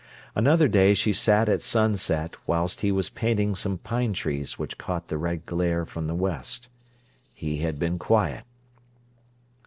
[0.33, 5.09] Another day she sat at sunset whilst he was painting some pine trees which caught
[5.09, 6.69] the red glare from the west.
[7.35, 8.43] He had been quiet.